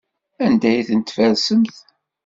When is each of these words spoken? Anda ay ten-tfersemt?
Anda 0.45 0.67
ay 0.71 0.81
ten-tfersemt? 0.87 1.75